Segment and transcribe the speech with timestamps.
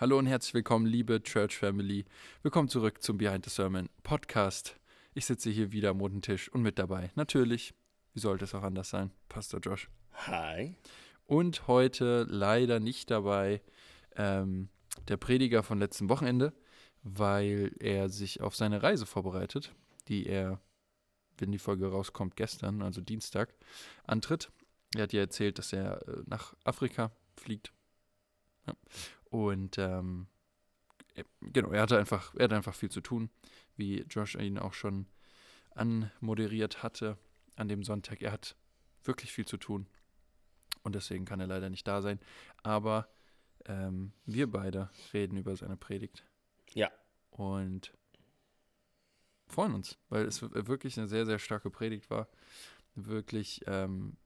[0.00, 2.06] Hallo und herzlich willkommen, liebe Church Family.
[2.40, 4.80] Willkommen zurück zum Behind the Sermon Podcast.
[5.12, 7.74] Ich sitze hier wieder am roten Tisch und mit dabei, natürlich,
[8.14, 9.90] wie sollte es auch anders sein, Pastor Josh.
[10.26, 10.74] Hi.
[11.26, 13.60] Und heute leider nicht dabei
[14.16, 14.70] ähm,
[15.08, 16.54] der Prediger von letztem Wochenende,
[17.02, 19.74] weil er sich auf seine Reise vorbereitet,
[20.08, 20.62] die er,
[21.36, 23.54] wenn die Folge rauskommt, gestern, also Dienstag,
[24.04, 24.50] antritt.
[24.94, 27.74] Er hat ja erzählt, dass er äh, nach Afrika fliegt.
[28.66, 28.74] Ja.
[29.30, 30.26] Und ähm,
[31.14, 33.30] er- genau, er hatte einfach, er hatte einfach viel zu tun,
[33.76, 35.06] wie Josh ihn auch schon
[35.70, 37.16] anmoderiert hatte
[37.56, 38.22] an dem Sonntag.
[38.22, 38.56] Er hat
[39.04, 39.86] wirklich viel zu tun.
[40.82, 42.18] Und deswegen kann er leider nicht da sein.
[42.62, 43.08] Aber
[43.66, 46.24] ähm, wir beide reden über seine Predigt.
[46.72, 46.90] Ja.
[47.30, 47.92] Und
[49.46, 52.28] freuen uns, weil es wirklich eine sehr, sehr starke Predigt war.
[52.94, 54.16] Wirklich, ähm,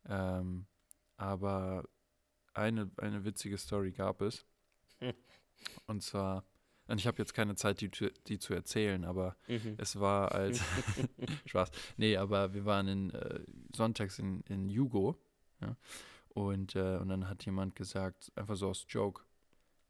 [0.06, 0.66] Ähm,
[1.16, 1.88] aber
[2.54, 4.46] eine, eine witzige Story gab es.
[5.86, 6.44] Und zwar,
[6.90, 9.74] und ich habe jetzt keine Zeit, die, zu- die zu erzählen, aber Mhm.
[9.78, 10.60] es war als
[11.46, 11.70] Spaß.
[11.96, 13.40] Nee, aber wir waren in äh,
[13.74, 15.16] sonntags in, in Jugo,
[15.60, 15.76] ja.
[16.34, 19.22] Und, äh, und dann hat jemand gesagt, einfach so aus Joke,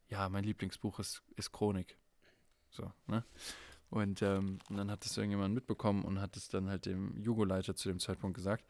[0.08, 1.98] ja, mein Lieblingsbuch ist, ist Chronik.
[2.70, 3.24] So, ne?
[3.90, 7.74] Und, ähm, und dann hat das irgendjemand mitbekommen und hat es dann halt dem Jugo-Leiter
[7.74, 8.64] zu dem Zeitpunkt gesagt.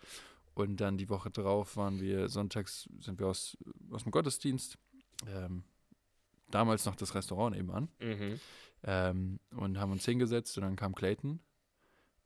[0.55, 3.57] Und dann die Woche drauf waren wir, sonntags sind wir aus,
[3.91, 4.77] aus dem Gottesdienst,
[5.29, 5.63] ähm,
[6.51, 8.41] damals noch das Restaurant nebenan, Mhm.
[8.85, 11.41] ähm, und haben uns hingesetzt und dann kam Clayton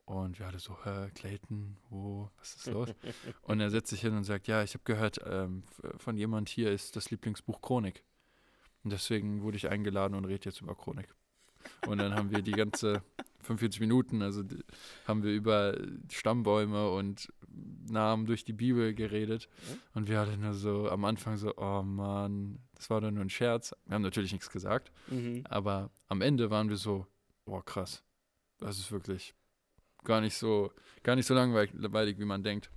[0.05, 2.89] und wir alle so, Hä, Clayton, wo, was ist los?
[3.43, 5.63] und er setzt sich hin und sagt, ja, ich habe gehört, ähm,
[5.97, 8.03] von jemand hier ist das Lieblingsbuch Chronik.
[8.83, 11.07] Und deswegen wurde ich eingeladen und rede jetzt über Chronik.
[11.87, 13.01] Und dann haben wir die ganze
[13.41, 14.63] 45 Minuten, also die,
[15.07, 15.75] haben wir über
[16.11, 17.31] Stammbäume und
[17.89, 19.49] Namen durch die Bibel geredet.
[19.69, 19.75] Ja.
[19.95, 23.29] Und wir alle nur so am Anfang so, oh Mann, das war doch nur ein
[23.29, 23.73] Scherz.
[23.85, 24.91] Wir haben natürlich nichts gesagt.
[25.07, 25.43] Mhm.
[25.49, 27.07] Aber am Ende waren wir so,
[27.45, 28.03] boah, krass.
[28.59, 29.33] Das ist wirklich
[30.03, 30.71] gar nicht so,
[31.03, 32.69] gar nicht so langweilig, wie man denkt.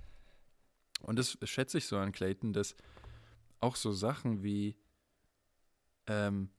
[1.01, 2.75] Und das schätze ich so an Clayton, dass
[3.59, 4.75] auch so Sachen wie
[6.07, 6.49] ähm,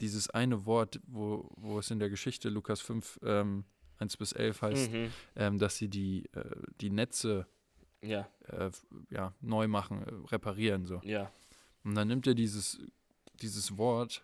[0.00, 3.64] dieses eine Wort, wo, wo es in der Geschichte Lukas 5, ähm,
[3.98, 5.12] 1 bis 11 heißt, Mhm.
[5.36, 6.44] ähm, dass sie die, äh,
[6.80, 7.46] die Netze
[8.00, 8.70] Ja, äh,
[9.10, 11.00] ja, neu machen, äh, reparieren so.
[11.02, 11.32] ja.
[11.88, 12.78] Und dann nimmt er dieses,
[13.40, 14.22] dieses Wort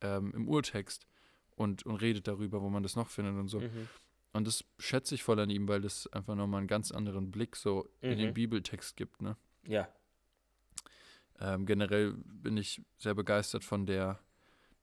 [0.00, 1.06] ähm, im Urtext
[1.54, 3.60] und, und redet darüber, wo man das noch findet und so.
[3.60, 3.88] Mhm.
[4.32, 7.54] Und das schätze ich voll an ihm, weil das einfach nochmal einen ganz anderen Blick
[7.54, 8.34] so in den Mhm.
[8.34, 9.22] Bibeltext gibt.
[9.22, 9.36] Ne?
[9.64, 9.88] Ja.
[11.38, 14.18] Ähm, generell bin ich sehr begeistert von der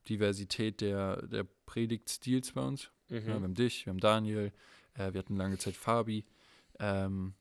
[0.07, 2.91] Diversität der, der Predigtstils bei uns.
[3.09, 3.15] Mhm.
[3.17, 4.53] Ja, wir haben dich, wir haben Daniel,
[4.93, 6.23] äh, wir hatten lange Zeit Fabi,
[6.79, 7.33] ähm,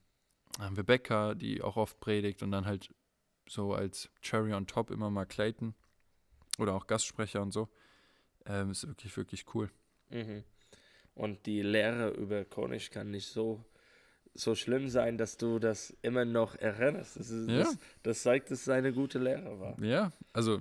[0.59, 2.93] haben wir Becca, die auch oft predigt und dann halt
[3.51, 5.75] so als Cherry on top immer mal Clayton
[6.59, 7.69] oder auch Gastsprecher und so.
[8.47, 9.71] Ähm, ist wirklich, wirklich cool.
[10.11, 10.45] Mhm.
[11.17, 13.65] Und die Lehre über Konisch kann nicht so,
[14.35, 17.17] so schlimm sein, dass du das immer noch erinnerst.
[17.19, 17.59] Das, ist, Ja.
[17.65, 19.77] das, das zeigt, dass es eine gute Lehre war.
[19.83, 20.61] Ja, also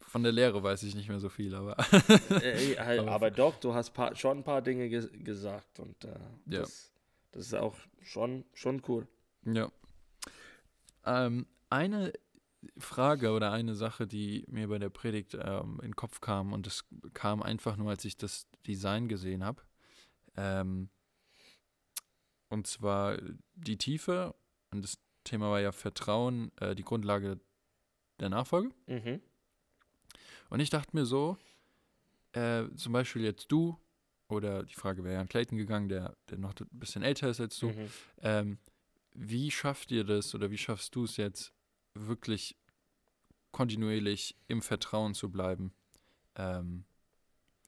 [0.00, 1.76] von der Lehre weiß ich nicht mehr so viel, aber
[2.42, 6.04] äh, halt, Aber- aber doch, du hast paar, schon ein paar Dinge ge gesagt und
[6.04, 6.08] äh,
[6.46, 6.60] Ja.
[6.60, 6.92] das,
[7.32, 9.08] das ist auch schon, schon cool.
[9.44, 9.72] ja.
[11.06, 12.12] Ähm, eine
[12.76, 16.66] Frage oder eine Sache, die mir bei der Predigt ähm, in den Kopf kam, und
[16.66, 16.84] das
[17.14, 19.62] kam einfach nur, als ich das Design gesehen habe.
[20.36, 20.90] Ähm,
[22.48, 23.18] und zwar
[23.54, 24.34] die Tiefe,
[24.70, 27.38] und das Thema war ja Vertrauen, äh, die Grundlage
[28.18, 28.74] der Nachfolge.
[28.86, 29.20] Mhm.
[30.50, 31.36] Und ich dachte mir so,
[32.32, 33.78] äh, zum Beispiel jetzt du,
[34.28, 37.40] oder die Frage wäre ja an Clayton gegangen, der, der noch ein bisschen älter ist
[37.40, 37.68] als du.
[37.68, 37.90] Mhm.
[38.18, 38.58] Ähm,
[39.14, 41.52] wie schafft ihr das oder wie schaffst du es jetzt,
[41.94, 42.56] wirklich
[43.52, 45.72] kontinuierlich im Vertrauen zu bleiben
[46.36, 46.84] ähm,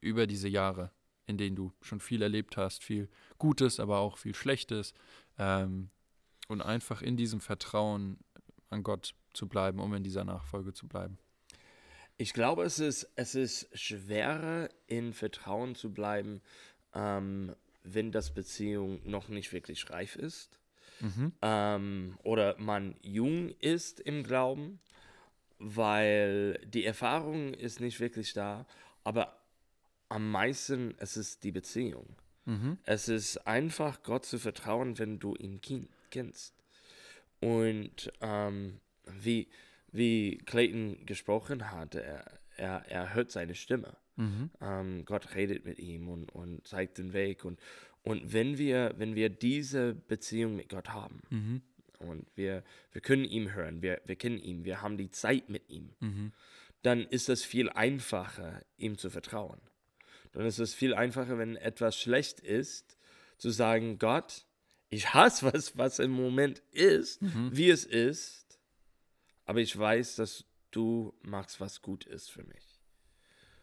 [0.00, 0.90] über diese Jahre,
[1.26, 3.08] in denen du schon viel erlebt hast, viel
[3.38, 4.94] Gutes, aber auch viel Schlechtes
[5.38, 5.90] ähm,
[6.48, 8.18] und einfach in diesem Vertrauen
[8.68, 11.18] an Gott zu bleiben, um in dieser Nachfolge zu bleiben?
[12.16, 16.42] Ich glaube, es ist, es ist schwerer, in Vertrauen zu bleiben,
[16.94, 20.59] ähm, wenn das Beziehung noch nicht wirklich reif ist.
[21.00, 21.32] Mhm.
[21.42, 24.80] ähm, oder man jung ist im Glauben,
[25.58, 28.66] weil die Erfahrung ist nicht wirklich da,
[29.04, 29.40] aber
[30.08, 32.16] am meisten es ist die Beziehung.
[32.44, 32.78] Mhm.
[32.84, 35.60] Es ist einfach Gott zu vertrauen, wenn du ihn
[36.10, 36.54] kennst.
[37.40, 39.48] Und ähm, wie,
[39.92, 42.24] wie Clayton gesprochen hat, er,
[42.56, 43.96] er, er hört seine Stimme.
[44.16, 44.50] Mhm.
[44.60, 47.44] Ähm, Gott redet mit ihm und, und zeigt den Weg.
[47.44, 47.58] Und,
[48.02, 51.62] und wenn, wir, wenn wir diese Beziehung mit Gott haben Mhm.
[51.98, 52.62] und wir,
[52.92, 56.32] wir können ihm hören, wir, wir kennen ihn, wir haben die Zeit mit ihm, Mhm.
[56.82, 59.60] dann ist es viel einfacher, ihm zu vertrauen.
[60.32, 62.96] Dann ist es viel einfacher, wenn etwas schlecht ist,
[63.36, 64.46] zu sagen, Gott,
[64.88, 67.50] ich hasse was, was im Moment ist, Mhm.
[67.52, 68.58] wie es ist,
[69.44, 72.80] aber ich weiß, dass du machst, was gut ist für mich.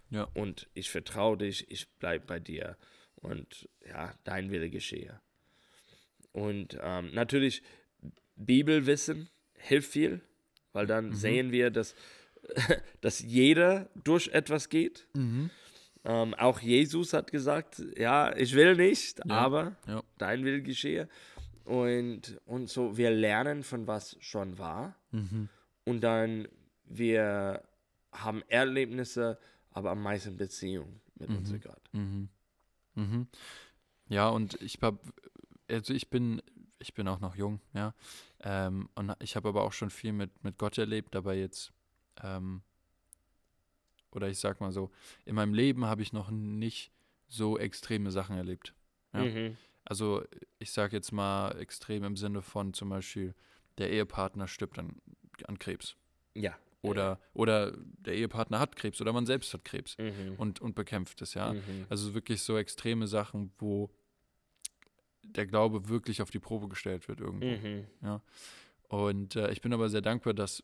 [0.09, 0.23] Ja.
[0.35, 2.77] Und ich vertraue dich, ich bleibe bei dir
[3.21, 5.19] und ja, dein Wille geschehe.
[6.31, 7.61] Und ähm, natürlich,
[8.35, 10.21] Bibelwissen hilft viel,
[10.73, 11.95] weil dann sehen wir, dass,
[13.01, 15.07] dass jeder durch etwas geht.
[15.15, 15.49] Mhm.
[16.05, 19.35] Ähm, auch Jesus hat gesagt, ja, ich will nicht, Ja.
[19.35, 20.03] aber Ja.
[20.17, 21.09] dein Wille geschehe.
[21.65, 24.95] Und, und so, wir lernen von was schon war.
[25.11, 25.49] Mhm.
[25.83, 26.47] Und dann,
[26.85, 27.63] wir
[28.11, 29.37] haben Erlebnisse,
[29.71, 31.37] aber am meisten Beziehung mit Mhm.
[31.37, 31.81] unserem Gott.
[31.91, 32.29] Mhm.
[32.97, 33.27] Mhm.
[34.09, 34.99] Ja, und ich hab,
[35.69, 36.41] also ich bin,
[36.79, 37.93] ich bin auch noch jung, ja.
[38.41, 41.71] Ähm, und ich habe aber auch schon viel mit, mit Gott erlebt, aber jetzt,
[42.23, 42.61] ähm,
[44.11, 44.91] oder ich sag mal so,
[45.25, 46.91] in meinem Leben habe ich noch nicht
[47.27, 48.73] so extreme Sachen erlebt.
[49.13, 49.25] Ja.
[49.25, 49.57] Mhm.
[49.85, 50.23] Also
[50.59, 53.35] ich sage jetzt mal extrem im Sinne von zum Beispiel,
[53.77, 55.01] der Ehepartner stirbt an,
[55.45, 55.95] an Krebs.
[56.33, 56.57] Ja.
[56.81, 60.35] Oder, oder der Ehepartner hat Krebs oder man selbst hat Krebs Mhm.
[60.37, 61.53] und, und bekämpft es, ja.
[61.53, 61.85] Mhm.
[61.89, 63.89] Also wirklich so extreme Sachen, wo
[65.23, 67.47] der Glaube wirklich auf die Probe gestellt wird irgendwo.
[67.47, 67.87] Mhm.
[68.89, 70.63] Und äh, ich bin aber sehr dankbar, dass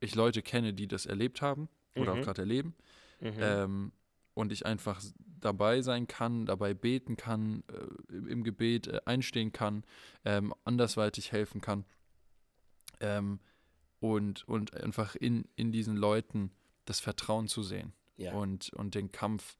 [0.00, 2.22] ich Leute kenne, die das erlebt haben oder auch Mhm.
[2.22, 2.74] gerade erleben.
[3.20, 3.32] Mhm.
[3.38, 3.92] Ähm,
[4.34, 5.00] und ich einfach
[5.40, 9.84] dabei sein kann, dabei beten kann, äh, im- im Gebet äh, einstehen kann,
[10.24, 11.84] ähm, andersweitig helfen kann.
[13.00, 13.40] Ähm,
[14.00, 16.50] und, und einfach in, in diesen Leuten
[16.86, 18.32] das Vertrauen zu sehen ja.
[18.32, 19.56] und, und den Kampf,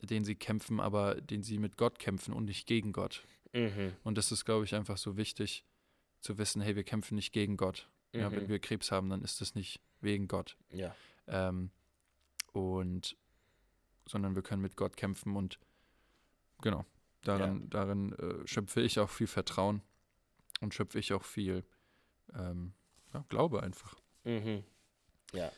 [0.00, 3.24] den sie kämpfen, aber den sie mit Gott kämpfen und nicht gegen Gott.
[3.52, 3.92] Mhm.
[4.04, 5.64] Und das ist, glaube ich, einfach so wichtig
[6.20, 7.88] zu wissen, hey, wir kämpfen nicht gegen Gott.
[8.12, 8.48] Ja, wenn Mhm.
[8.48, 10.56] wir Krebs haben, dann ist das nicht wegen Gott.
[10.70, 10.94] ja.
[11.26, 11.70] Ähm,
[12.52, 13.16] und
[14.06, 15.58] sondern wir können mit Gott kämpfen und
[16.60, 16.84] genau,
[17.22, 19.80] darin, darin äh, schöpfe ich auch viel Vertrauen
[20.60, 21.64] und schöpfe ich auch viel
[22.34, 22.74] ähm,
[23.14, 23.94] ja, Glaube einfach.
[24.24, 24.64] Mhm.
[25.32, 25.50] Ja.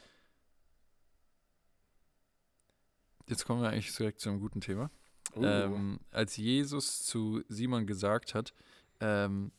[3.28, 4.90] Jetzt kommen wir eigentlich direkt zu einem guten Thema.
[5.34, 5.44] Uh.
[5.44, 8.54] Ähm, als Jesus zu Simon gesagt hat,
[9.00, 9.50] ähm,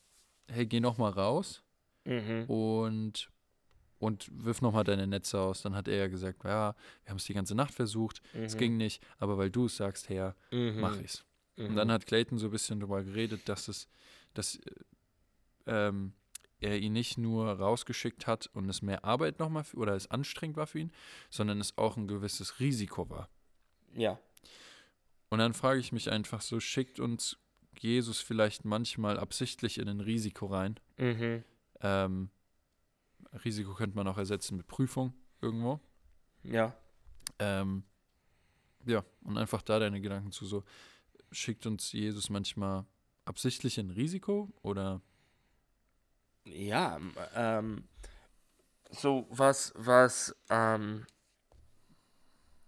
[0.48, 1.64] hey, geh noch mal raus
[2.06, 2.46] mhm.
[2.46, 3.30] und,
[4.00, 7.18] und wirf noch mal deine Netze aus, dann hat er ja gesagt, ja, wir haben
[7.18, 8.60] es die ganze Nacht versucht, es Mhm.
[8.60, 10.80] ging nicht, aber weil du es sagst, Herr, Mhm.
[10.80, 11.26] mach ich's.
[11.58, 11.68] Mhm.
[11.68, 13.90] Und dann hat Clayton so ein bisschen darüber geredet, dass es,
[14.34, 14.72] dass äh,
[15.66, 16.14] ähm,
[16.60, 20.68] er ihn nicht nur rausgeschickt hat und es mehr Arbeit nochmal oder es anstrengend war
[20.68, 20.92] für ihn,
[21.30, 23.30] sondern es auch ein gewisses Risiko war.
[23.94, 24.20] Ja.
[25.30, 27.38] Und dann frage ich mich einfach so, schickt uns
[27.80, 30.80] Jesus vielleicht manchmal absichtlich in ein Risiko rein?
[30.98, 31.44] Mhm.
[31.82, 32.30] Ähm,
[33.44, 35.80] Risiko könnte man auch ersetzen mit Prüfung irgendwo.
[36.44, 36.76] Ja.
[37.40, 37.84] Ähm,
[38.86, 40.64] ja, und einfach da deine Gedanken zu so,
[41.32, 42.86] schickt uns Jesus manchmal
[43.26, 45.02] absichtlich in ein Risiko oder
[46.54, 46.96] Ja.
[46.98, 47.84] m- Ähm,
[48.90, 51.06] so was, was, ähm,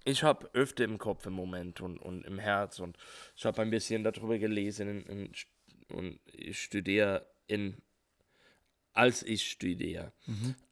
[0.06, 2.98] ich habe öfter im Kopf im Moment und, und im Herz und
[3.36, 5.32] ich habe ein bisschen darüber gelesen in,
[5.90, 7.78] und ich studiere in,
[8.94, 10.12] als ich studiere,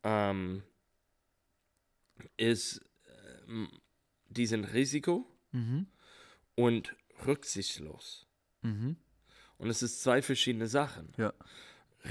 [0.04, 0.64] ähm,
[2.38, 2.82] ist
[3.48, 3.70] ähm,
[4.30, 5.88] diesen Risiko Mhm.
[6.56, 6.96] und
[7.26, 8.28] rücksichtslos.
[8.64, 8.98] Mhm.
[9.58, 11.14] Und es ist zwei verschiedene Sachen.
[11.18, 11.34] Ja.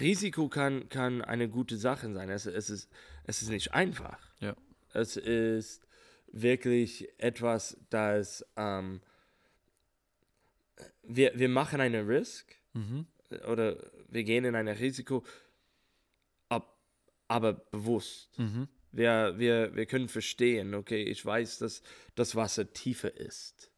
[0.00, 2.28] Risiko kann, kann eine gute Sache sein.
[2.30, 2.90] Es, es, ist,
[3.24, 4.18] es ist nicht einfach.
[4.40, 4.54] Ja.
[4.92, 5.86] Es ist,
[6.32, 9.00] wirklich etwas, das ähm,
[11.02, 13.06] wir, wir machen eine Risk Mhm.
[13.48, 15.24] oder wir gehen in ein Risiko,
[16.50, 16.76] ab,
[17.26, 18.38] aber bewusst.
[18.38, 18.68] Mhm.
[18.92, 21.82] Wir, wir, wir können verstehen, okay, ich weiß, dass
[22.16, 23.70] das Wasser tiefer ist.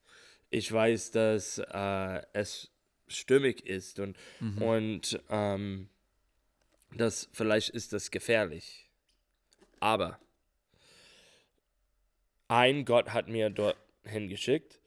[0.50, 2.72] Ich weiß, dass äh, es
[3.06, 4.62] stürmig ist und, Mhm.
[4.62, 5.88] und ähm,
[6.95, 8.88] das vielleicht ist das gefährlich.
[9.80, 10.18] Aber
[12.49, 14.80] ein Gott hat mir dorthin geschickt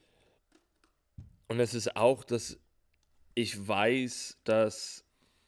[1.48, 2.58] und es ist auch, dass
[3.36, 5.04] ich weiß, dass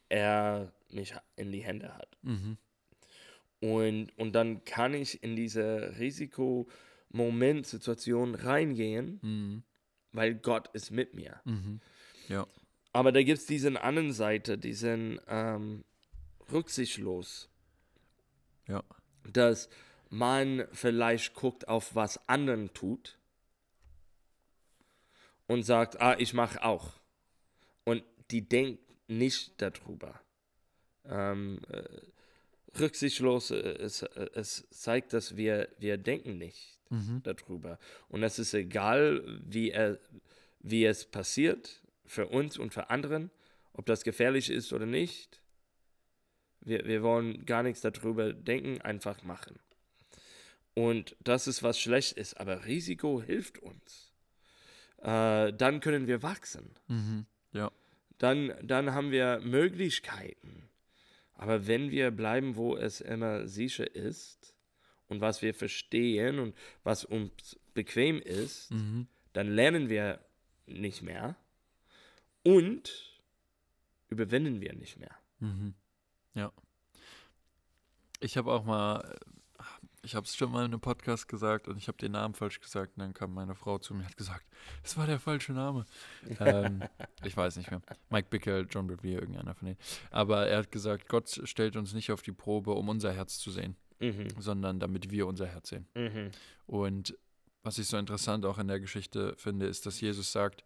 [0.10, 2.18] er mich in die Hände hat.
[2.22, 2.58] Mhm.
[3.60, 9.64] Und, und dann kann ich in diese Risikomoment-Situation reingehen, Mhm.
[10.12, 11.42] weil Gott ist mit mir.
[11.46, 11.80] Mhm.
[12.28, 12.46] Ja.
[12.92, 15.84] Aber da gibt es diesen anderen Seite, diesen ähm,
[16.54, 17.50] rücksichtslos,
[18.68, 18.84] Ja.
[19.32, 19.70] dass
[20.10, 23.18] man vielleicht guckt auf was anderen tut
[25.48, 26.94] und sagt, ah, ich mache auch.
[27.84, 30.20] Und die denkt nicht darüber.
[31.06, 31.84] Ähm, äh,
[32.80, 37.22] rücksichtslos, äh, es, äh, es zeigt, dass wir, wir denken nicht Mhm.
[37.24, 37.80] darüber.
[38.08, 39.98] Und es ist egal, wie, er,
[40.60, 43.32] wie es passiert, für uns und für anderen,
[43.74, 45.42] ob das gefährlich ist oder nicht.
[46.66, 49.60] Wir, wir wollen gar nichts darüber denken, einfach machen.
[50.74, 54.12] Und das ist, was schlecht ist, aber Risiko hilft uns.
[55.02, 56.72] Äh, dann können wir wachsen.
[56.88, 57.26] Mhm.
[57.52, 57.72] Ja.
[58.18, 60.70] Dann, dann haben wir Möglichkeiten.
[61.36, 64.56] Aber wenn wir bleiben, wo es immer sicher ist
[65.10, 69.08] und was wir verstehen und was uns bequem ist, Mhm.
[69.34, 70.20] dann lernen wir
[70.66, 71.36] nicht mehr
[72.44, 73.20] und
[74.10, 75.16] überwinden wir nicht mehr.
[75.40, 75.74] Mhm.
[76.36, 76.52] Ja.
[78.20, 79.64] Ich habe auch mal, äh,
[80.02, 82.60] ich habe es schon mal in einem Podcast gesagt und ich habe den Namen falsch
[82.60, 84.46] gesagt und dann kam meine Frau zu mir und hat gesagt,
[84.82, 85.86] das war der falsche Name.
[86.40, 86.84] ähm,
[87.24, 87.82] ich weiß nicht mehr.
[88.10, 89.78] Mike Bickle, John Bevere, irgendeiner von denen.
[90.12, 93.52] Aber er hat gesagt, Gott stellt uns nicht auf die Probe, um unser Herz zu
[93.52, 94.28] sehen, Mhm.
[94.40, 95.88] sondern damit wir unser Herz sehen.
[95.96, 96.32] Mhm.
[96.66, 97.18] Und
[97.62, 100.66] was ich so interessant auch in der Geschichte finde, ist, dass Jesus sagt,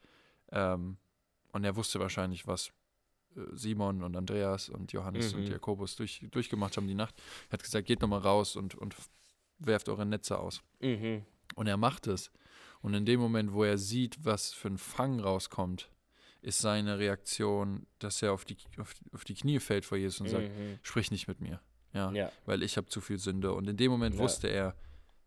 [0.51, 0.97] ähm,
[1.51, 2.71] und er wusste wahrscheinlich, was
[3.53, 5.41] Simon und Andreas und Johannes Mhm.
[5.41, 7.15] und Jakobus durch, durchgemacht haben die Nacht.
[7.49, 8.95] Er hat gesagt, geht nochmal raus und, und
[9.59, 10.61] werft eure Netze aus.
[10.79, 11.23] Mhm.
[11.55, 12.31] Und er macht es.
[12.81, 15.89] Und in dem Moment, wo er sieht, was für ein Fang rauskommt,
[16.41, 20.29] ist seine Reaktion, dass er auf die, auf, auf die Knie fällt vor Jesus und
[20.29, 20.79] sagt, Mhm.
[20.83, 21.59] sprich nicht mit mir.
[21.93, 22.31] Ja, Ja.
[22.45, 23.53] weil ich habe zu viel Sünde.
[23.53, 24.21] Und in dem Moment Ja.
[24.21, 24.75] wusste er,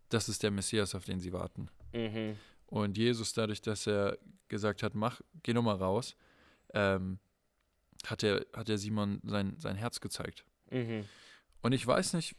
[0.08, 1.68] das ist der Messias, auf den sie warten.
[1.92, 2.36] Mhm.
[2.66, 6.14] Und Jesus, dadurch, dass er gesagt hat, mach, geh nochmal raus,
[6.74, 7.18] ähm,
[8.06, 10.44] hat, er, hat er Simon sein, sein Herz gezeigt.
[10.70, 11.04] Mhm.
[11.62, 12.36] Und ich weiß nicht,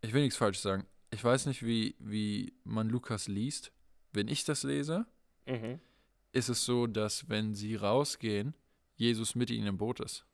[0.00, 3.72] ich will nichts falsch sagen, ich weiß nicht, wie, wie man Lukas liest.
[4.12, 5.06] Wenn ich das lese,
[5.46, 5.80] Mhm.
[6.32, 8.54] ist es so, dass wenn sie rausgehen,
[8.96, 10.24] Jesus mit ihnen im Boot ist.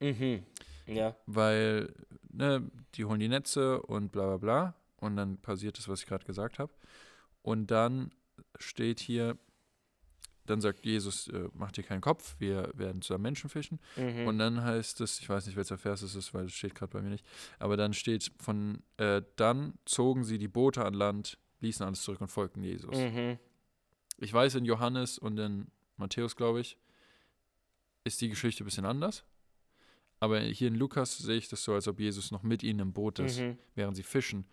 [0.00, 0.44] Mhm.
[0.86, 1.16] Ja.
[1.26, 1.94] Weil,
[2.30, 4.74] ne, die holen die Netze und bla bla bla.
[4.96, 6.72] Und dann passiert das, was ich gerade gesagt habe.
[7.42, 8.12] Und dann
[8.58, 9.38] steht hier,
[10.50, 13.80] dann sagt Jesus, äh, mach dir keinen Kopf, wir werden zusammen Menschen fischen.
[13.96, 14.26] Mhm.
[14.26, 16.92] Und dann heißt es, ich weiß nicht, welcher Vers es ist, weil es steht gerade
[16.92, 17.24] bei mir nicht,
[17.58, 22.20] aber dann steht von, äh, dann zogen sie die Boote an Land, ließen alles zurück
[22.20, 22.96] und folgten Jesus.
[22.96, 23.38] Mhm.
[24.18, 26.78] Ich weiß, in Johannes und in Matthäus, glaube ich,
[28.04, 29.24] ist die Geschichte ein bisschen anders.
[30.20, 32.92] Aber hier in Lukas sehe ich das so, als ob Jesus noch mit ihnen im
[32.92, 33.58] Boot ist, Mhm.
[33.74, 34.46] während sie fischen.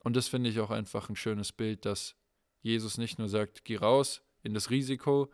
[0.00, 2.16] Und das finde ich auch einfach ein schönes Bild, dass
[2.62, 5.30] Jesus nicht nur sagt, geh raus in das Risiko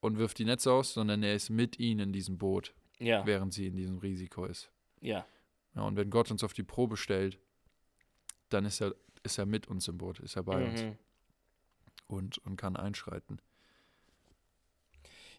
[0.00, 3.24] und wirf die Netze aus, sondern er ist mit ihnen in diesem Boot, Ja.
[3.26, 4.70] während sie in diesem Risiko ist.
[5.00, 5.26] Ja.
[5.74, 7.38] Ja, und wenn Gott uns auf die Probe stellt,
[8.48, 10.98] dann ist er, ist er mit uns im Boot, ist er bei uns Mhm.
[12.08, 13.40] und, und kann einschreiten.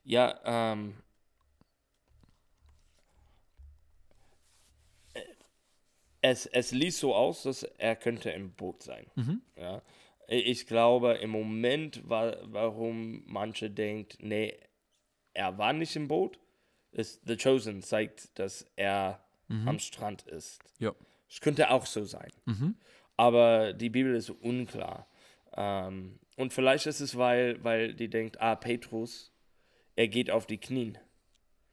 [0.03, 0.93] Ja, ähm.
[5.13, 5.21] äh,
[6.21, 9.05] Es, es liest so aus, dass er könnte im Boot sein.
[9.15, 9.41] Mhm.
[9.55, 9.81] Ja.
[10.33, 14.57] Ich glaube, im Moment, wa warum manche denken, nee,
[15.33, 16.39] er war nicht im Boot,
[16.91, 19.21] ist The Chosen zeigt, dass er
[19.65, 20.61] am Strand ist.
[20.79, 20.95] Ja.
[21.29, 22.31] Es könnte auch so sein.
[22.45, 22.75] Mhm.
[23.17, 25.05] Aber die Bibel ist unklar.
[25.57, 29.33] Ähm, und vielleicht ist es, weil, weil die denkt, ah, Petrus,
[29.97, 30.97] er geht auf die Knien.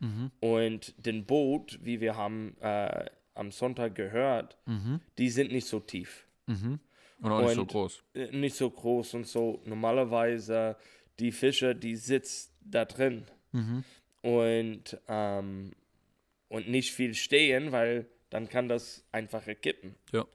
[0.01, 0.33] Mhm.
[0.41, 5.01] Und den Boot, wie wir haben äh, am Sonntag gehört, Mhm.
[5.17, 6.27] die sind nicht so tief.
[6.47, 6.81] Mhm.
[7.21, 8.03] Und auch nicht so groß.
[8.15, 9.61] Äh, Nicht so groß und so.
[9.65, 10.77] Normalerweise,
[11.19, 13.25] die Fische, die sitzt da drin.
[13.53, 13.85] Mhm.
[14.23, 15.73] Und, ähm,
[16.49, 19.95] und nicht viel stehen, weil dann kann das einfach kippen.
[20.13, 20.27] Ja.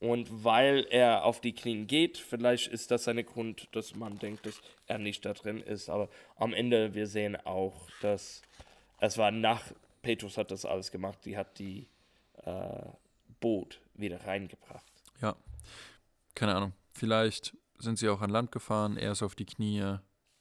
[0.00, 4.46] Und weil er auf die Knien geht, vielleicht ist das ein Grund, dass man denkt,
[4.46, 5.88] dass er nicht da drin ist.
[5.88, 8.42] Aber am Ende, wir sehen auch, dass
[8.98, 9.64] es war nach,
[10.02, 11.86] Petrus hat das alles gemacht, die hat die
[12.44, 12.82] äh,
[13.40, 14.84] Boot wieder reingebracht.
[15.20, 15.36] Ja,
[16.42, 16.72] keine Ahnung.
[16.92, 19.98] Vielleicht sind sie auch an Land gefahren, erst auf die Knie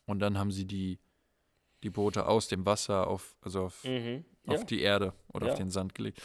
[0.07, 0.97] und dann haben sie die,
[1.83, 4.25] die Boote aus dem Wasser auf, also auf, Mhm.
[4.47, 5.51] auf Ja, die Erde oder Ja.
[5.53, 6.19] auf den Sand gelegt.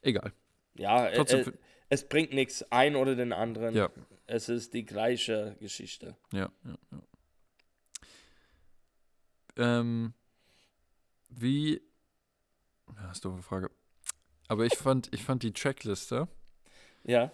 [0.00, 0.32] Egal.
[0.74, 1.52] ja äh, Trotzdem äh,
[1.88, 3.76] es bringt nichts ein oder den anderen.
[3.76, 3.90] Ja.
[4.26, 6.16] Es ist die gleiche Geschichte.
[6.32, 7.02] Ja, ja, ja.
[9.56, 10.14] Ähm,
[11.28, 11.80] wie,
[12.96, 13.70] ja, ist doofe Frage.
[14.48, 16.26] Aber ich fand, ich fand die Checkliste,
[17.04, 17.30] Ja.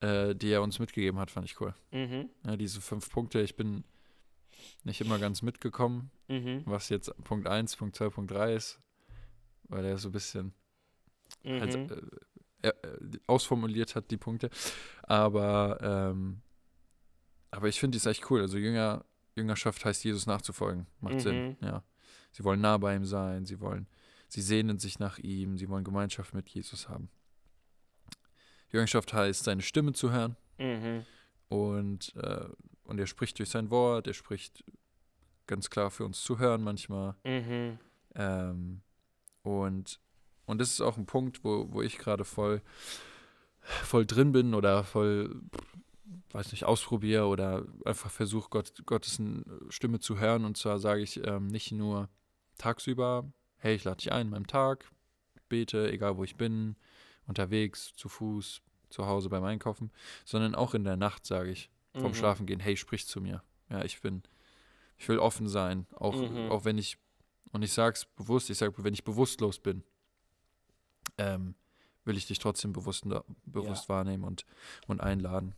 [0.00, 1.74] Äh, die er uns mitgegeben hat, fand ich cool.
[1.90, 2.30] Mhm.
[2.46, 3.84] Ja, diese fünf Punkte, ich bin
[4.84, 6.62] nicht immer ganz mitgekommen, Mhm.
[6.66, 8.80] was jetzt Punkt 1, Punkt 2, Punkt 3 ist,
[9.64, 10.52] weil er so ein bisschen
[11.44, 11.60] Mhm.
[11.60, 11.74] halt,
[12.62, 12.72] äh, äh,
[13.26, 14.50] ausformuliert hat, die Punkte.
[15.02, 16.42] Aber, ähm,
[17.50, 18.40] aber ich finde die ist echt cool.
[18.40, 19.04] Also Jünger,
[19.36, 20.86] Jüngerschaft heißt, Jesus nachzufolgen.
[21.00, 21.20] Macht Mhm.
[21.20, 21.84] Sinn, ja.
[22.32, 23.86] Sie wollen nah bei ihm sein, sie wollen,
[24.28, 27.08] sie sehnen sich nach ihm, sie wollen Gemeinschaft mit Jesus haben.
[28.70, 31.04] Jüngerschaft heißt, seine Stimme zu hören Mhm.
[31.48, 32.46] und, äh,
[32.84, 34.64] und er spricht durch sein Wort, er spricht
[35.46, 37.14] ganz klar für uns zu hören manchmal.
[37.24, 37.78] Mhm.
[38.14, 38.80] Ähm,
[39.42, 40.00] und,
[40.46, 42.60] und das ist auch ein Punkt, wo, wo ich gerade voll,
[43.60, 45.40] voll drin bin oder voll,
[46.32, 49.20] weiß nicht, ausprobiere oder einfach versuche, Gott, Gottes
[49.70, 50.44] Stimme zu hören.
[50.44, 52.08] Und zwar sage ich ähm, nicht nur
[52.58, 54.84] tagsüber, hey, ich lade dich ein in meinem Tag,
[55.48, 56.76] bete, egal wo ich bin,
[57.28, 59.92] unterwegs, zu Fuß, zu Hause beim Einkaufen,
[60.24, 62.14] sondern auch in der Nacht sage ich, vom Mhm.
[62.14, 63.42] Schlafen gehen, hey, sprich zu mir.
[63.70, 64.22] Ja, ich bin,
[64.96, 66.50] ich will offen sein, auch, Mhm.
[66.50, 66.98] auch wenn ich,
[67.52, 69.84] und ich sage es bewusst, ich sage, wenn ich bewusstlos bin,
[71.18, 71.54] ähm,
[72.04, 73.06] will ich dich trotzdem bewusst,
[73.44, 74.44] bewusst wahrnehmen und,
[74.86, 75.54] und einladen.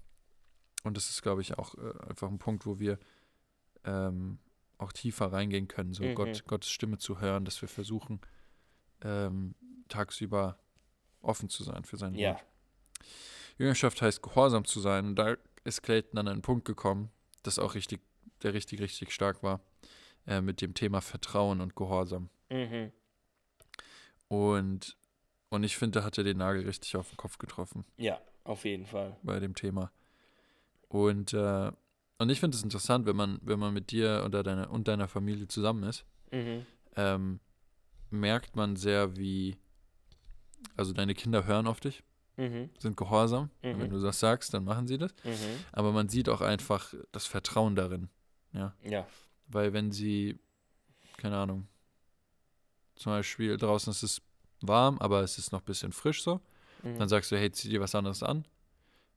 [0.82, 2.98] Und das ist, glaube ich, auch äh, einfach ein Punkt, wo wir
[3.84, 4.38] ähm,
[4.78, 6.14] auch tiefer reingehen können, so Mhm.
[6.14, 8.20] Gott, Gottes Stimme zu hören, dass wir versuchen,
[9.02, 9.54] ähm,
[9.88, 10.58] tagsüber
[11.22, 12.30] offen zu sein für sein Ja.
[12.34, 12.44] Wort.
[13.58, 15.06] Jüngerschaft heißt, gehorsam zu sein.
[15.06, 17.10] Und da ist Clayton an einen Punkt gekommen,
[17.42, 18.00] das auch richtig,
[18.42, 19.60] der richtig, richtig stark war,
[20.26, 22.30] äh, mit dem Thema Vertrauen und Gehorsam.
[22.50, 22.90] Mhm.
[24.28, 24.96] Und,
[25.50, 28.64] und ich finde, da hat er den Nagel richtig auf den Kopf getroffen Ja, auf
[28.64, 29.16] jeden Fall.
[29.22, 29.90] bei dem Thema.
[30.88, 31.72] Und, äh,
[32.18, 35.08] und ich finde es interessant, wenn man, wenn man mit dir oder deiner, und deiner
[35.08, 36.64] Familie zusammen ist, Mhm.
[36.96, 37.40] ähm,
[38.10, 39.56] merkt man sehr, wie,
[40.76, 42.02] also deine Kinder hören auf dich,
[42.36, 42.70] Mhm.
[42.78, 43.50] sind gehorsam.
[43.62, 43.78] Mhm.
[43.80, 45.12] Wenn du das sagst, dann machen sie das.
[45.24, 45.34] Mhm.
[45.72, 48.08] Aber man sieht auch einfach das Vertrauen darin.
[48.52, 48.74] Ja.
[48.82, 49.06] Ja.
[49.48, 50.38] Weil wenn sie,
[51.18, 51.66] keine Ahnung,
[52.96, 54.22] zum Beispiel draußen ist es
[54.60, 56.40] warm, aber es ist noch ein bisschen frisch so,
[56.82, 56.98] Mhm.
[56.98, 58.46] dann sagst du, hey, zieh dir was anderes an,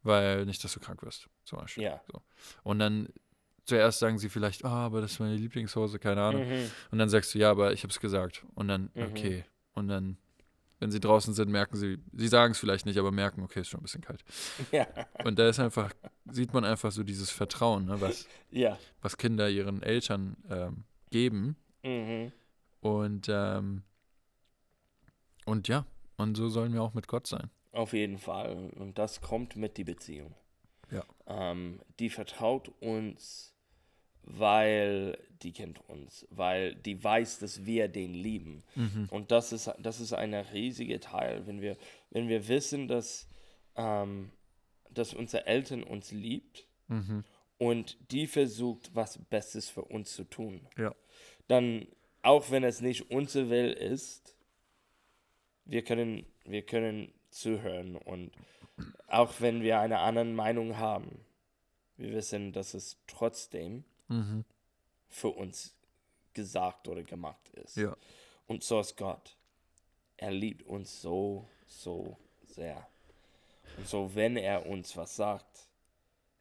[0.03, 1.83] weil nicht, dass du krank wirst, zum Beispiel.
[1.83, 2.01] ja.
[2.63, 3.07] Und dann
[3.65, 6.47] zuerst sagen sie vielleicht, ah, aber das ist meine Lieblingshose, keine Ahnung.
[6.47, 6.69] Mhm.
[6.91, 8.45] Und dann sagst du, ja, aber ich habe es gesagt.
[8.55, 9.03] Und dann, Mhm.
[9.03, 9.45] okay.
[9.73, 10.17] Und dann,
[10.83, 13.69] wenn sie draußen sind, merken sie, sie sagen es vielleicht nicht, aber merken, okay, ist
[13.69, 14.21] schon ein bisschen kalt.
[14.73, 14.85] Ja.
[15.23, 15.93] Und da ist einfach,
[16.29, 18.77] sieht man einfach so dieses Vertrauen, ne, was, Ja.
[19.01, 21.55] was Kinder ihren Eltern ähm, geben.
[21.83, 22.33] Mhm.
[22.81, 23.83] Und, ähm,
[25.45, 25.85] und ja,
[26.17, 27.49] und so sollen wir auch mit Gott sein.
[27.71, 28.69] Auf jeden Fall.
[28.75, 30.35] Und das kommt mit die Beziehung.
[30.91, 31.05] Ja.
[31.27, 33.52] Ähm, die vertraut uns,
[34.23, 38.63] weil die kennt uns, weil die weiß, dass wir den lieben.
[38.75, 39.07] Mhm.
[39.11, 41.77] Und das ist, das ist ein riesiger Teil, wenn wir,
[42.11, 43.27] wenn wir wissen, dass,
[43.75, 44.31] ähm,
[44.89, 47.23] dass unsere Eltern uns liebt Mhm.
[47.57, 50.67] und die versucht, was Bestes für uns zu tun.
[50.77, 50.93] Ja.
[51.47, 51.87] Dann,
[52.21, 54.35] auch wenn es nicht unser Will ist,
[55.65, 58.31] wir können, wir können zuhören und
[59.07, 61.25] auch wenn wir eine andere Meinung haben,
[61.95, 64.45] wir wissen, dass es trotzdem Mhm.
[65.09, 65.75] für uns
[66.33, 67.77] gesagt oder gemacht ist.
[67.77, 67.95] Ja.
[68.47, 69.37] Und so ist Gott.
[70.17, 72.87] Er liebt uns so, so sehr.
[73.77, 75.69] Und so, wenn er uns was sagt,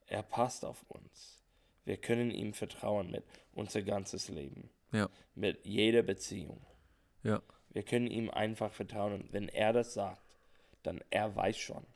[0.06, 1.42] er passt auf uns.
[1.84, 4.70] Wir können ihm vertrauen mit unser ganzes Leben.
[4.92, 5.08] Ja.
[5.34, 6.60] Mit jeder Beziehung.
[7.22, 7.42] Ja.
[7.70, 9.14] Wir können ihm einfach vertrauen.
[9.14, 10.22] Und wenn er das sagt,
[10.82, 11.86] dann er weiß schon,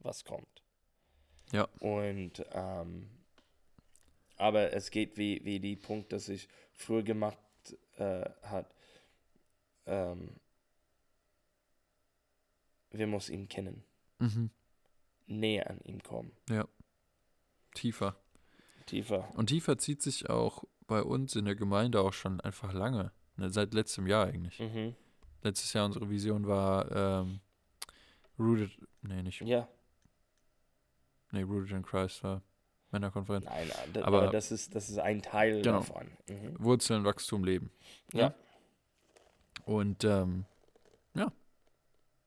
[0.00, 0.62] was kommt.
[1.52, 1.68] Ja.
[1.78, 3.08] Und ähm,
[4.36, 7.38] aber es geht wie, wie die Punkt, dass ich früher gemacht
[7.96, 8.72] äh, hat.
[9.86, 10.30] Ähm,
[12.90, 13.82] wir muss ihn kennen,
[14.18, 14.50] Mhm.
[15.26, 16.32] näher an ihm kommen,
[17.74, 18.16] Tiefer.
[18.86, 19.28] tiefer.
[19.36, 23.12] Und tiefer zieht sich auch bei uns in der Gemeinde auch schon einfach lange.
[23.36, 24.58] Ne, seit letztem Jahr eigentlich.
[24.60, 24.94] Mhm.
[25.42, 27.40] Letztes Jahr unsere Vision war ähm,
[28.38, 28.70] Rooted,
[29.02, 29.68] nee, nicht Ja,
[31.32, 32.42] nee, Rooted in Christ war
[33.00, 33.44] Männerkonferenz.
[33.44, 35.78] Nein, nein da, Aber- aber, das, ist, das ist ein Teil Genau.
[35.78, 36.06] davon.
[36.28, 36.56] Mhm.
[36.58, 37.70] Wurzeln, Wachstum, Leben.
[38.12, 38.34] Ja.
[39.64, 40.44] Und ähm,
[41.14, 41.32] ja,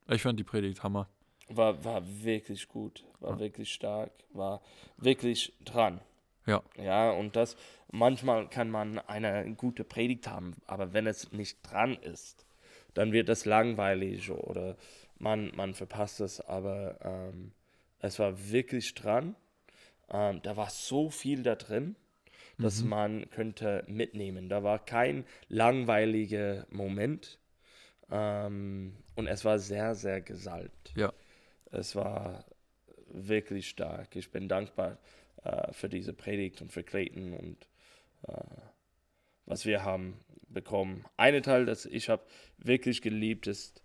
[0.10, 1.08] ich fand die Predigt Hammer.
[1.48, 3.40] War, war wirklich gut, war Ja.
[3.40, 4.62] wirklich stark, war
[4.98, 6.02] wirklich dran.
[6.46, 6.62] Ja.
[6.78, 7.56] Ja, und das,
[7.92, 12.46] manchmal kann man eine gute Predigt haben, aber wenn es nicht dran ist,
[12.94, 14.76] dann wird das langweilig oder
[15.18, 17.52] man, man verpasst es, aber ähm,
[18.00, 19.36] es war wirklich dran.
[20.12, 21.96] Ähm, da war so viel da drin,
[22.60, 22.90] dass Mhm.
[22.90, 24.50] man könnte mitnehmen.
[24.50, 27.40] Da war kein langweiliger Moment
[28.12, 30.94] ähm, und es war sehr, sehr gesalbt.
[30.96, 31.14] Ja.
[31.72, 32.46] Es war
[33.08, 34.16] wirklich stark.
[34.16, 34.98] Ich bin dankbar
[35.44, 37.70] äh, für diese Predigt und für Clayton und
[38.28, 38.42] äh,
[39.46, 41.06] was wir haben bekommen.
[41.18, 42.24] Eine Teil, das ich habe
[42.58, 43.82] wirklich geliebt ist,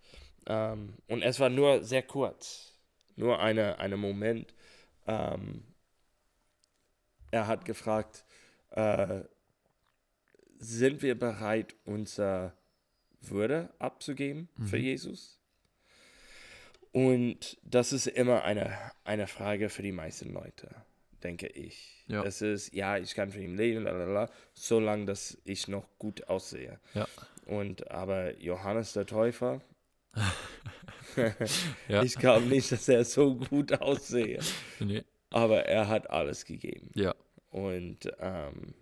[0.47, 2.77] ähm, und es war nur sehr kurz,
[3.15, 4.53] nur eine, eine Moment.
[5.07, 5.63] Ähm,
[7.35, 8.23] er hat gefragt,
[8.71, 9.23] äh,
[10.57, 12.53] sind wir bereit, unsere
[13.19, 14.83] Würde abzugeben für Mhm.
[14.83, 15.39] Jesus?
[16.93, 20.69] Und das ist immer eine, eine Frage für die meisten Leute,
[21.23, 22.05] denke ich.
[22.07, 22.23] Ja.
[22.23, 26.79] Es ist, ja, ich kann für ihn leben, lalala, solange dass ich noch gut aussehe.
[26.93, 27.05] Ja.
[27.47, 29.61] Und aber Johannes der Täufer,
[31.89, 32.01] Ja.
[32.01, 34.39] ich glaube nicht, dass er so gut aussehe,
[34.79, 35.03] Nee.
[35.35, 36.89] Aber er hat alles gegeben.
[36.95, 37.13] Ja,
[37.51, 38.73] Und, ähm,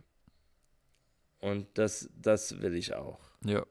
[1.39, 3.19] und das, das will ich auch.
[3.43, 3.65] ja.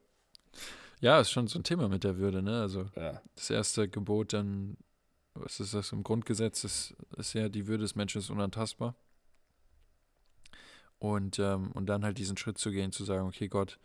[1.00, 2.60] Ja, ist schon so ein Thema mit der Würde, ne?
[2.60, 3.20] Also Ja.
[3.34, 4.76] das erste Gebot dann,
[5.34, 8.94] was ist das im Grundgesetz, ist, ist ja, die Würde des Menschen ist unantastbar.
[10.98, 13.80] Und, ähm, und dann halt diesen Schritt zu gehen, zu sagen, okay, Gott,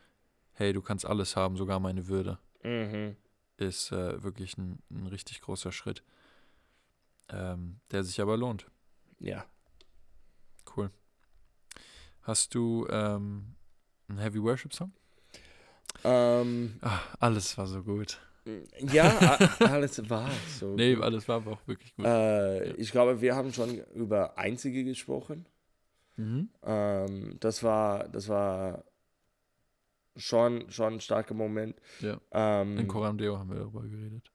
[0.53, 3.15] hey, du kannst alles haben, sogar meine Würde, Mhm.
[3.57, 6.03] ist äh, wirklich ein, ein richtig großer Schritt,
[7.29, 8.67] ähm, der sich aber lohnt.
[9.19, 9.45] Ja.
[10.75, 10.91] Cool.
[12.21, 13.55] Hast du ähm,
[14.07, 14.91] einen Heavy Worship Song?
[16.03, 18.19] Ähm, Ah, alles war so gut.
[18.93, 20.73] ja, a- alles war so.
[20.75, 21.03] Nee, gut.
[21.03, 22.05] alles war aber auch wirklich gut.
[22.05, 25.45] Äh, ich glaube, wir haben schon über Einzige gesprochen.
[26.17, 26.49] Mhm.
[26.63, 28.83] Ähm, das war, das war
[30.15, 31.79] schon, schon ein starker Moment.
[32.01, 32.19] Ja.
[32.31, 34.31] Ähm, In Coram Deo haben wir darüber geredet.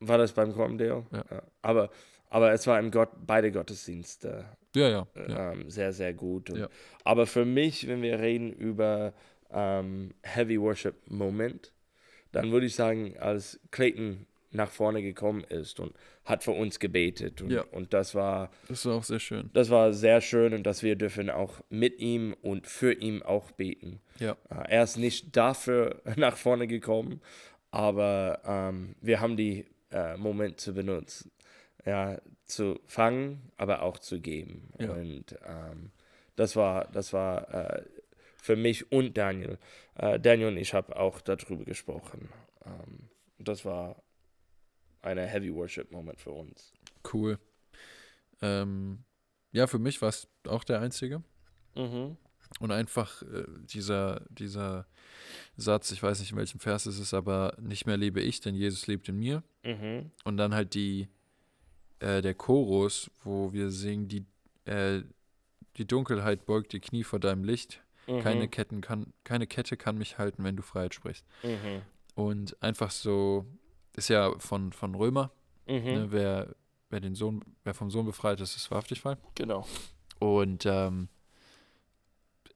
[0.00, 1.06] war das beim Cormdeo?
[1.12, 1.24] Ja.
[1.62, 1.90] Aber,
[2.32, 5.06] aber es war im Gott, beide Gottesdienste Ja, ja.
[5.28, 5.52] ja.
[5.52, 6.48] ähm, sehr, sehr gut.
[6.50, 6.68] Und.
[7.04, 9.12] Aber für mich, wenn wir reden über
[9.50, 11.72] ähm, Heavy Worship Moment,
[12.32, 17.40] dann würde ich sagen, als Clayton nach vorne gekommen ist und hat für uns gebetet
[17.42, 17.64] und, Ja.
[17.70, 19.50] und das war Das war auch sehr schön.
[19.54, 23.50] das war sehr schön und dass wir dürfen auch mit ihm und für ihn auch
[23.52, 24.00] beten.
[24.18, 24.32] Ja.
[24.50, 27.20] Äh, Er ist nicht dafür nach vorne gekommen,
[27.70, 31.30] aber ähm, wir haben die äh, Moment zu benutzen,
[31.84, 34.72] ja, zu fangen, aber auch zu geben.
[34.78, 34.92] Ja.
[34.92, 35.90] Und ähm,
[36.36, 37.84] das war, das war äh,
[38.36, 39.58] für mich und Daniel.
[39.94, 42.28] Äh, Daniel und ich haben auch darüber gesprochen.
[42.64, 44.02] Ähm, das war
[45.00, 46.72] eine Heavy Worship Moment für uns.
[47.12, 47.38] Cool.
[48.40, 49.04] Ähm,
[49.52, 51.22] ja, für mich war es auch der einzige.
[51.74, 52.16] Mhm.
[52.60, 54.86] Und einfach äh, dieser, dieser
[55.56, 58.54] Satz, ich weiß nicht, in welchem Vers es ist, aber nicht mehr lebe ich, denn
[58.54, 59.42] Jesus lebt in mir.
[59.64, 60.10] Mhm.
[60.24, 61.08] Und dann halt die,
[62.02, 64.24] äh, der Chorus, wo wir singen, die,
[64.64, 65.02] äh,
[65.76, 67.82] die Dunkelheit beugt die Knie vor deinem Licht.
[68.06, 68.50] Keine, Mhm.
[68.50, 71.24] Ketten kann, keine Kette kann mich halten, wenn du Freiheit sprichst.
[71.44, 71.82] Mhm.
[72.16, 73.46] Und einfach so,
[73.94, 75.30] ist ja von, von Römer,
[75.68, 75.84] Mhm.
[75.84, 76.54] ne, wer,
[76.90, 79.16] wer den Sohn, wer vom Sohn befreit ist, ist wahrhaftig frei.
[79.36, 79.66] Genau.
[80.18, 81.08] Und ähm,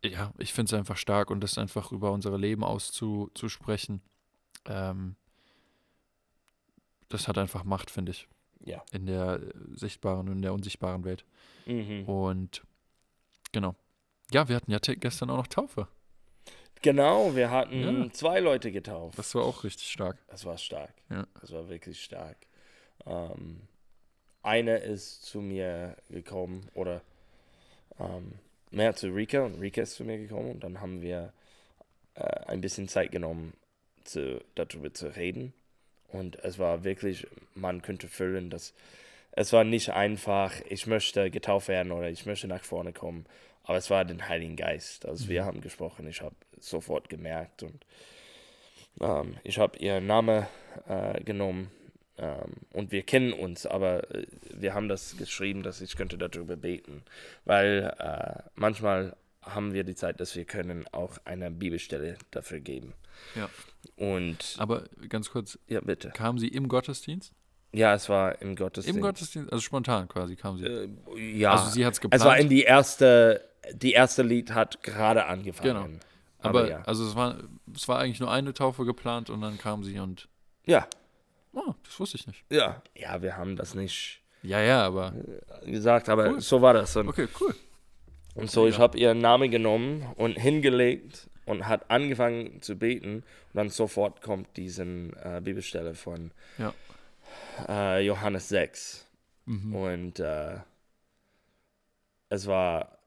[0.05, 4.03] ja, ich finde es einfach stark und das einfach über unsere Leben auszusprechen,
[4.67, 5.15] ähm,
[7.09, 8.29] das hat einfach Macht, finde ich,
[8.67, 8.85] Ja.
[8.93, 9.41] in der
[9.75, 11.25] sichtbaren und in der unsichtbaren Welt.
[11.65, 12.05] Mhm.
[12.05, 12.63] Und
[13.53, 13.75] genau.
[14.33, 15.89] Ja, wir hatten ja te- gestern auch noch Taufe.
[16.83, 18.13] Genau, wir hatten Ja.
[18.13, 19.19] zwei Leute getauft.
[19.19, 20.19] Das war auch richtig stark.
[20.29, 20.93] Das war stark.
[21.09, 21.27] Ja.
[21.41, 22.37] Das war wirklich stark.
[23.07, 23.63] Ähm,
[24.43, 27.01] eine ist zu mir gekommen oder
[27.99, 28.33] ähm,
[28.71, 31.33] mehr zu Rika und Rika ist zu mir gekommen und dann haben wir
[32.15, 33.55] äh, ein bisschen Zeit genommen,
[34.05, 35.53] zu, darüber zu reden.
[36.09, 38.75] Und es war wirklich, man könnte fühlen, dass
[39.33, 43.27] es war nicht einfach, ich möchte getauft werden oder ich möchte nach vorne kommen,
[43.65, 45.05] aber es war den Heiligen Geist.
[45.05, 47.85] Also wir haben gesprochen, ich habe sofort gemerkt und
[49.01, 50.47] ähm, ich habe ihren Namen
[50.89, 51.71] äh, genommen
[52.17, 56.57] ähm, und wir kennen uns, aber äh, wir haben das geschrieben, dass ich könnte darüber
[56.57, 57.03] beten,
[57.45, 59.17] weil äh, manchmal
[59.47, 62.93] haben wir die Zeit, dass wir können auch eine Bibelstelle dafür geben.
[63.35, 63.49] Ja.
[63.97, 66.11] Und Aber ganz kurz, ja, bitte.
[66.11, 67.33] kam sie im Gottesdienst?
[67.73, 68.97] Ja, es war im Gottesdienst.
[68.97, 70.65] Im Gottesdienst, also spontan quasi kam sie.
[70.67, 70.89] Äh,
[71.39, 72.21] ja, Also sie hat's geplant.
[72.21, 75.75] es war in die erste, die erste Lied hat gerade angefangen.
[75.75, 76.01] Genau.
[76.41, 76.83] aber ja.
[76.83, 77.37] also es war,
[77.75, 80.29] es war eigentlich nur eine Taufe geplant und dann kam sie und.
[80.67, 80.87] Ja,
[81.59, 82.45] Oh, das wusste ich nicht.
[82.51, 82.83] ja.
[82.95, 85.15] Ja, wir haben das nicht Ja, ja, aber.
[85.65, 86.41] gesagt, aber Cool.
[86.43, 86.95] so war das.
[86.97, 87.55] Und, Okay, cool.
[88.37, 93.17] Und so, ich habe ihren Namen genommen und hingelegt und hat angefangen zu beten.
[93.17, 96.75] Und dann sofort kommt diesen äh, Bibelstelle von Ja.
[97.69, 99.07] äh, Johannes 6.
[99.47, 99.75] Mhm.
[99.75, 100.57] Und äh,
[102.29, 102.99] es war,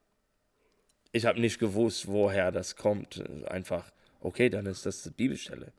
[1.12, 3.24] ich habe nicht gewusst, woher das kommt.
[3.50, 5.72] Einfach, okay, dann ist das die Bibelstelle.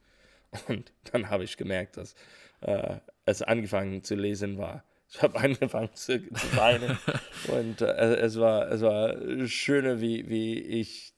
[0.69, 2.15] Und dann habe ich gemerkt, dass
[2.61, 4.85] äh, es angefangen zu lesen war.
[5.13, 6.97] Ich habe angefangen zu, zu weinen.
[7.49, 9.17] Und äh, es war, es war
[9.49, 11.15] schöner, wie, wie ich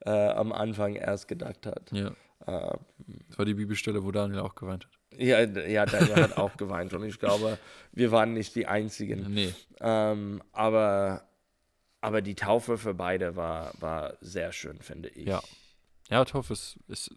[0.00, 1.90] äh, am Anfang erst gedacht hat.
[1.92, 2.08] Ja.
[2.46, 2.76] Äh,
[3.28, 4.92] Das war die Bibelstelle, wo Daniel auch geweint hat.
[5.20, 6.92] ja, ja, Daniel hat auch geweint.
[6.94, 7.58] Und ich glaube,
[7.92, 9.32] wir waren nicht die Einzigen.
[9.32, 9.54] Nee.
[9.80, 11.28] Ähm, aber,
[12.00, 15.26] aber die Taufe für beide war, war sehr schön, finde ich.
[15.26, 15.40] Ja.
[16.10, 17.14] Ja, Taufe ist, ist,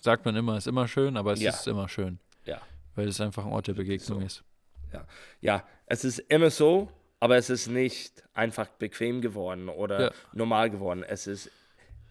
[0.00, 1.50] sagt man immer, ist immer schön, aber es Ja.
[1.50, 2.18] ist immer schön.
[2.46, 2.62] Ja.
[2.94, 4.24] Weil es einfach ein Ort der Begegnung So.
[4.26, 4.44] ist.
[5.40, 10.10] Ja, es ist immer so, aber es ist nicht einfach bequem geworden oder Ja.
[10.32, 11.02] normal geworden.
[11.02, 11.50] Es ist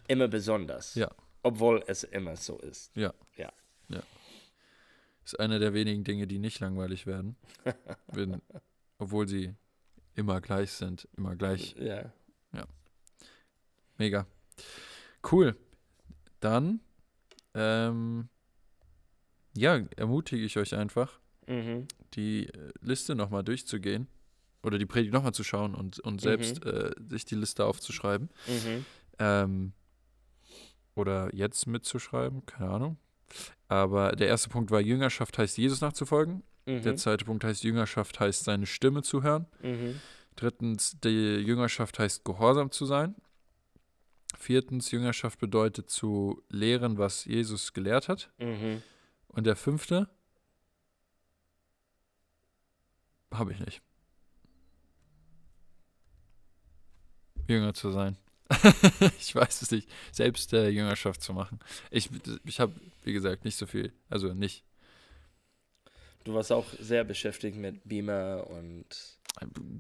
[0.08, 0.96] immer besonders.
[0.96, 1.12] Ja.
[1.43, 2.96] Obwohl es immer so ist.
[2.96, 3.13] Ja.
[3.36, 3.52] Ja.
[3.89, 4.02] Ja.
[5.26, 7.36] Ist einer der wenigen Dinge, die nicht langweilig werden.
[8.08, 8.41] wenn,
[8.98, 9.54] obwohl sie
[10.15, 11.08] immer gleich sind.
[11.17, 11.76] Immer gleich.
[11.78, 12.12] Ja.
[13.98, 14.26] Mega.
[15.32, 15.56] Cool.
[16.39, 16.82] Dann,
[17.54, 18.28] ähm,
[19.56, 21.88] ja, ermutige ich euch einfach, Mhm.
[22.13, 24.08] die äh, Liste nochmal durchzugehen.
[24.63, 28.29] Oder die Predigt nochmal zu schauen und, und selbst äh, sich die Liste aufzuschreiben.
[28.47, 28.86] Mhm.
[29.19, 29.73] Ähm,
[30.95, 32.97] oder jetzt mitzuschreiben, keine Ahnung.
[33.67, 36.43] Aber der erste Punkt war, Jüngerschaft heißt Jesus nachzufolgen.
[36.65, 36.82] Mhm.
[36.82, 39.47] Der zweite Punkt heißt, Jüngerschaft heißt seine Stimme zu hören.
[39.62, 39.99] Mhm.
[40.36, 43.15] Drittens, die Jüngerschaft heißt gehorsam zu sein.
[44.38, 48.29] Viertens, Jüngerschaft bedeutet zu lehren, was Jesus gelehrt hat.
[48.39, 48.82] Mhm.
[49.27, 50.10] Und der fünfte,
[53.34, 53.82] habe ich nicht.
[57.48, 58.17] Jünger zu sein.
[59.19, 59.89] ich weiß es nicht.
[60.12, 61.60] Selbst äh, Jüngerschaft zu machen.
[61.91, 62.10] Ich,
[62.46, 63.93] ich habe, wie gesagt, nicht so viel.
[64.10, 64.63] Also nicht.
[66.24, 68.86] Du warst auch sehr beschäftigt mit Beamer und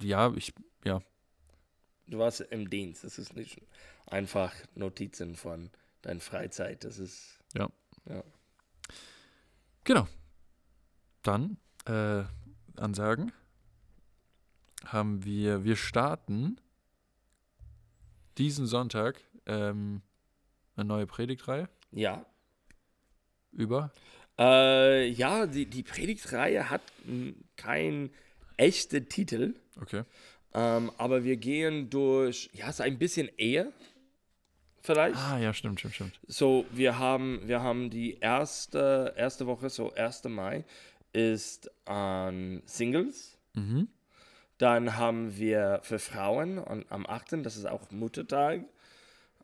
[0.01, 3.03] Ja, ich, du warst im Dienst.
[3.03, 3.61] Das ist nicht
[4.07, 5.69] einfach Notizen von
[6.01, 6.83] deiner Freizeit.
[6.83, 7.39] Das ist.
[9.85, 10.07] Genau.
[11.21, 12.23] Dann äh,
[12.75, 13.31] Ansagen
[14.85, 16.57] haben wir, wir starten
[18.37, 20.01] diesen Sonntag ähm,
[20.75, 22.25] eine neue Predigtreihe Ja.
[23.51, 23.91] über.
[24.39, 26.81] Äh, ja, die, die Predigtreihe hat
[27.55, 28.09] keinen
[28.57, 29.53] echten Titel.
[29.79, 30.03] Okay.
[30.55, 33.71] Ähm, aber wir gehen durch, ja, es ist ein bisschen Ehe,
[34.81, 35.17] vielleicht.
[35.17, 36.19] Ah, ja, stimmt, stimmt, stimmt.
[36.27, 40.23] So, wir haben, wir haben die erste, erste Woche, so 1.
[40.25, 40.63] Mai,
[41.11, 43.37] ist an Singles.
[43.53, 43.87] Mhm.
[44.57, 48.61] Dann haben wir für Frauen und am 8., das ist auch Muttertag.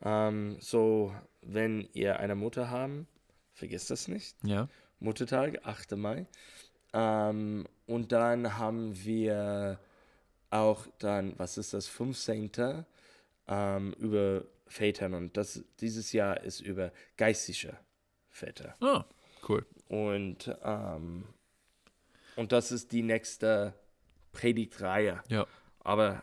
[0.02, 3.06] Ähm, so, wenn ihr eine Mutter haben,
[3.52, 4.36] vergesst das nicht.
[4.42, 4.68] Ja.
[5.00, 5.96] Muttertag, 8.
[5.96, 6.26] Mai.
[6.92, 9.78] Ähm, und dann haben wir
[10.50, 12.84] auch dann, was ist das, 15.
[13.48, 15.14] Ähm, über Vätern.
[15.14, 17.76] Und das, dieses Jahr ist über geistige
[18.28, 18.76] Väter.
[18.80, 19.04] Ah,
[19.48, 19.66] cool.
[19.88, 21.24] Und, ähm,
[22.36, 23.74] und das ist die nächste
[24.32, 25.22] Predigtreihe.
[25.28, 25.46] Ja.
[25.80, 26.22] Aber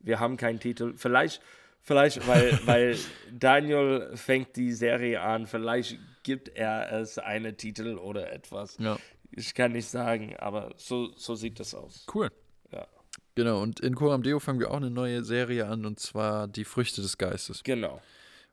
[0.00, 0.94] wir haben keinen Titel.
[0.96, 1.40] Vielleicht,
[1.80, 2.96] vielleicht weil, weil
[3.32, 8.76] Daniel fängt die Serie an, vielleicht gibt er es einen Titel oder etwas.
[8.78, 8.98] Ja.
[9.30, 12.06] Ich kann nicht sagen, aber so, so sieht das aus.
[12.12, 12.30] Cool.
[12.72, 12.86] Ja.
[13.34, 16.64] Genau, und in Coram Deo fangen wir auch eine neue Serie an und zwar die
[16.64, 17.62] Früchte des Geistes.
[17.64, 18.00] Genau.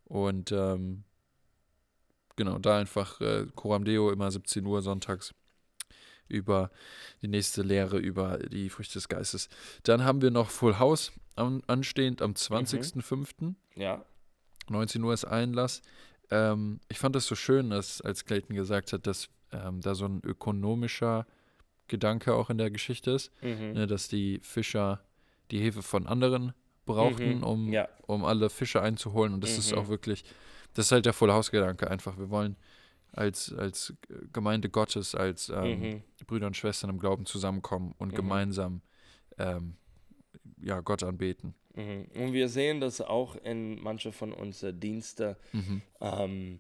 [0.06, 1.04] Und ähm,
[2.36, 5.34] genau, da einfach äh, Coram Deo immer 17 Uhr sonntags
[6.32, 6.72] über
[7.22, 9.50] die nächste Lehre über die Früchte des Geistes.
[9.84, 13.56] Dann haben wir noch Full House an, anstehend am 20.05.
[13.76, 14.04] Ja.
[14.70, 15.82] 19 Uhr ist Einlass.
[16.30, 20.06] Ähm, ich fand das so schön, dass, als Clayton gesagt hat, dass ähm, da so
[20.06, 21.26] ein ökonomischer
[21.88, 23.74] Gedanke auch in der Geschichte ist, Mhm.
[23.74, 25.04] ne, dass die Fischer
[25.52, 26.54] die Hilfe von anderen
[26.86, 27.44] brauchten, Mhm.
[27.44, 27.90] um, Ja.
[28.08, 29.34] um alle Fische einzuholen.
[29.34, 29.78] Und das ist Mhm.
[29.80, 30.24] auch wirklich,
[30.74, 32.18] das ist halt der Full House-Gedanke einfach.
[32.18, 32.56] Wir wollen
[33.12, 33.94] als, als
[34.34, 36.04] Gemeinde Gottes, als ähm, Mhm.
[36.28, 38.16] Brüder und Schwestern im Glauben zusammenkommen und Mhm.
[38.16, 38.82] gemeinsam
[39.38, 39.76] ähm,
[40.62, 41.54] ja, Gott anbeten.
[41.76, 42.06] Mhm.
[42.16, 45.36] Und wir sehen das auch in manchen von unseren Diensten.
[45.54, 45.82] Mhm.
[46.00, 46.60] ähm,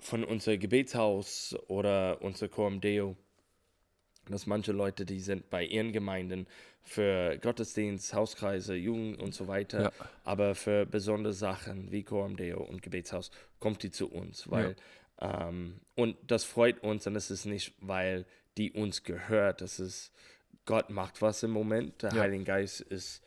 [0.00, 3.16] von unser Gebetshaus oder unser Coram Deo.
[4.30, 6.46] dass manche Leute, die sind bei ihren Gemeinden
[6.82, 9.92] für Gottesdienst, Hauskreise, Jugend und so weiter, Ja.
[10.22, 14.76] aber für besondere Sachen wie Coram Deo und Gebetshaus kommt die zu uns, weil
[15.20, 18.26] ähm, und das freut uns und es ist nicht, weil
[18.56, 20.12] die uns gehört, das ist
[20.64, 22.20] Gott macht was im Moment, der Ja.
[22.22, 23.22] Heilige Geist ist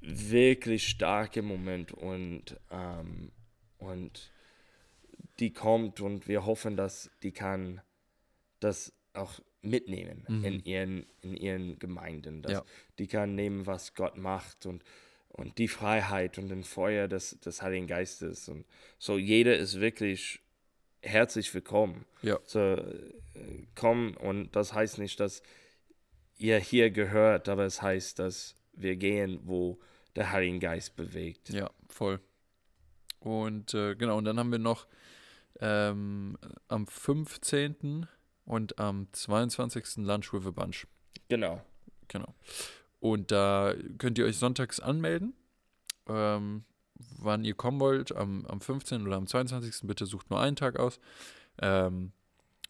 [0.00, 3.30] wirklich stark im Moment und ähm,
[3.78, 4.30] und
[5.38, 7.80] die kommt und wir hoffen, dass die kann
[8.60, 10.44] das auch mitnehmen Mhm.
[10.44, 12.64] in ihren in ihren Gemeinden, dass Ja.
[12.98, 14.84] die kann nehmen, was Gott macht und
[15.28, 18.64] und die Freiheit und den Feuer des, des Heiligen Geistes und
[18.98, 20.40] so jeder ist wirklich
[21.04, 22.04] herzlich willkommen.
[22.22, 22.38] Ja.
[22.44, 23.12] So, äh,
[23.74, 25.42] komm und das heißt nicht, dass
[26.36, 29.78] ihr hier gehört, aber es heißt, dass wir gehen, wo
[30.16, 31.50] der Heilige Geist bewegt.
[31.50, 32.20] Ja, voll.
[33.20, 34.86] Und äh, genau, und dann haben wir noch
[35.60, 36.36] ähm,
[36.68, 38.06] am 15.
[38.44, 39.96] und am 22.
[39.98, 40.86] Lunch with a Bunch.
[41.28, 41.62] Genau.
[42.08, 42.34] Genau.
[43.00, 45.34] Und da könnt ihr euch sonntags anmelden.
[46.06, 46.64] Ähm,
[47.18, 49.06] wann ihr kommen wollt, am, am 15.
[49.06, 49.86] oder am 22.
[49.86, 51.00] Bitte sucht nur einen Tag aus.
[51.60, 52.12] Ähm,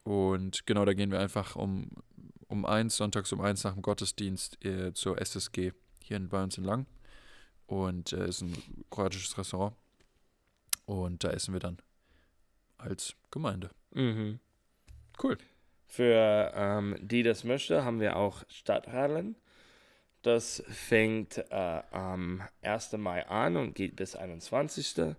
[0.02, 1.90] und genau, da gehen wir einfach um,
[2.48, 6.58] um eins, sonntags um eins nach dem Gottesdienst äh, zur SSG hier in, bei uns
[6.58, 6.86] in Lang.
[7.66, 9.74] Und es äh, ist ein kroatisches Restaurant.
[10.86, 11.78] Und da essen wir dann
[12.76, 13.70] als Gemeinde.
[13.92, 14.40] Mhm.
[15.22, 15.38] Cool.
[15.86, 19.36] Für ähm, die das möchte, haben wir auch Stadtradeln.
[20.24, 22.92] Das fängt äh, am 1.
[22.94, 25.14] Mai an und geht bis 21.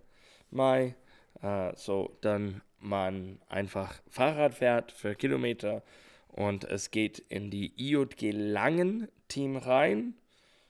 [0.49, 0.95] Mai.
[1.43, 5.83] Äh, so, dann man einfach Fahrrad fährt für Kilometer
[6.29, 10.15] und es geht in die IJG Langen Team rein,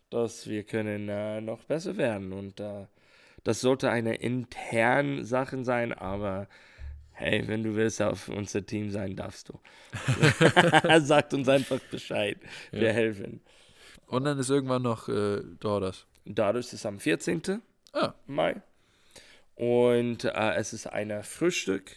[0.09, 2.87] dass wir können äh, noch besser werden und äh,
[3.45, 6.49] das sollte eine interne Sache sein, aber
[7.13, 9.59] hey, wenn du willst auf unser Team sein, darfst du.
[10.99, 12.37] Sagt uns einfach Bescheid.
[12.71, 12.93] Wir Ja.
[12.93, 13.41] helfen.
[14.07, 16.05] Und dann ist irgendwann noch äh, Dordas.
[16.25, 17.61] Dadurch ist es am 14.
[17.93, 18.13] Ah.
[18.27, 18.61] Mai.
[19.55, 21.91] Und äh, es ist ein Frühstück.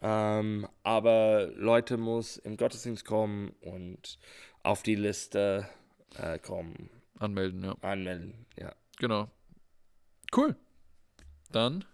[0.00, 4.18] Ähm, aber Leute muss im Gottesdienst kommen und
[4.62, 5.68] auf die Liste
[6.16, 7.74] äh, kommen, Anmelden, ja.
[7.80, 8.46] anmelden.
[8.56, 8.72] Ja.
[8.98, 9.28] Genau.
[10.36, 10.54] Cool.
[11.50, 11.84] Dann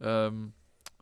[0.00, 0.54] ähm,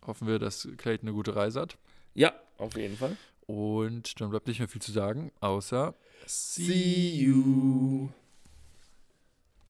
[0.05, 1.79] hoffen wir, dass Clayton eine gute Reise hat.
[2.14, 3.16] ja, auf jeden Fall.
[3.46, 5.94] Und dann bleibt nicht mehr viel zu sagen, außer
[6.26, 8.11] See you.